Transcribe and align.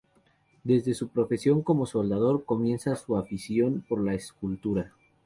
Desde 0.63 0.95
su 0.95 1.09
profesión 1.09 1.61
como 1.61 1.85
soldador, 1.85 2.43
comienza 2.43 2.95
su 2.95 3.17
afición 3.17 3.85
por 3.87 4.03
la 4.03 4.15
escultura. 4.15 4.93